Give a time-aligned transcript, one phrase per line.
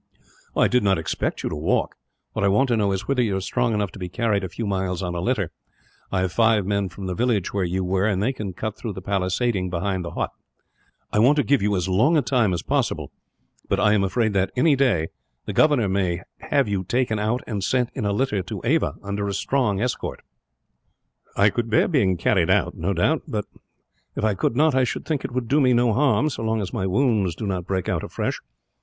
[0.55, 1.93] "I did not expect you to walk.
[2.33, 4.49] What I want to know is whether you are strong enough to be carried a
[4.49, 5.51] few miles, on a litter.
[6.11, 8.93] I have five men from the village where we were, and they can cut through
[8.93, 10.31] the palisading behind the hut.
[11.13, 13.11] I want to give you as long a time as possible;
[13.69, 15.09] but I am afraid that, any day,
[15.45, 19.27] the governor may have you taken out and sent in a litter to Ava, under
[19.27, 20.23] a strong escort."
[21.37, 23.45] "I could bear being carried out, no doubt; but
[24.15, 26.59] if I could not, I should think it would do me no harm, so long
[26.59, 28.39] as my wounds do not break out afresh.